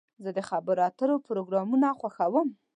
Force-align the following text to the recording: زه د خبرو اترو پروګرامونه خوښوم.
زه 0.23 0.29
د 0.37 0.39
خبرو 0.49 0.81
اترو 0.87 1.15
پروګرامونه 1.27 1.87
خوښوم. 1.99 2.47